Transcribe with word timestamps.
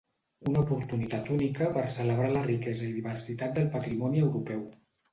Una 0.51 0.63
oportunitat 0.63 1.29
única 1.35 1.69
per 1.77 1.85
celebrar 1.97 2.33
la 2.39 2.43
riquesa 2.49 2.91
i 2.91 2.93
diversitat 2.99 3.57
del 3.61 3.73
patrimoni 3.79 4.29
europeu. 4.29 4.69